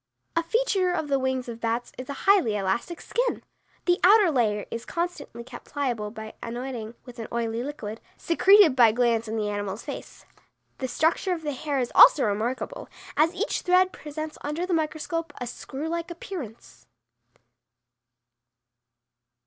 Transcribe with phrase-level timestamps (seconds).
[0.35, 3.43] A feature of the wings of bats, is a highly elastic skin.
[3.85, 8.93] The outer layer is constantly kept pliable by anointing with an oily liquid, secreted by
[8.93, 10.25] glands in the animal's face.
[10.79, 15.33] The structure of the hair is also remarkable, as each thread presents under the microscope
[15.39, 16.87] a screw like appearance.